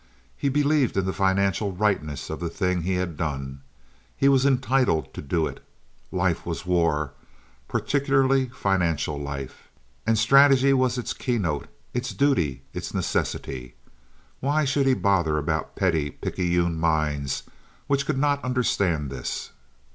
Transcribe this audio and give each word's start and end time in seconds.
He 0.35 0.49
believed 0.49 0.97
in 0.97 1.05
the 1.05 1.13
financial 1.13 1.73
rightness 1.73 2.31
of 2.31 2.39
the 2.39 2.49
thing 2.49 2.81
he 2.81 2.95
had 2.95 3.15
done. 3.17 3.61
He 4.17 4.27
was 4.29 4.47
entitled 4.47 5.13
to 5.13 5.21
do 5.21 5.45
it. 5.45 5.63
Life 6.11 6.43
was 6.43 6.65
war—particularly 6.65 8.47
financial 8.49 9.19
life; 9.21 9.69
and 10.07 10.17
strategy 10.17 10.73
was 10.73 10.97
its 10.97 11.13
keynote, 11.13 11.67
its 11.93 12.15
duty, 12.15 12.63
its 12.73 12.95
necessity. 12.95 13.75
Why 14.39 14.65
should 14.65 14.87
he 14.87 14.95
bother 14.95 15.37
about 15.37 15.75
petty, 15.75 16.09
picayune 16.09 16.79
minds 16.79 17.43
which 17.85 18.07
could 18.07 18.17
not 18.17 18.43
understand 18.43 19.11
this? 19.11 19.51